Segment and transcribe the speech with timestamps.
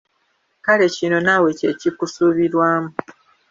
[0.65, 2.89] Kale kino naawe kye kikusuubirwamu.